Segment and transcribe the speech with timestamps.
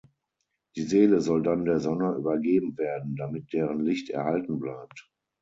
[0.75, 5.11] Die Seele soll dann der Sonne übergeben werden, damit deren Licht erhalten bleibt.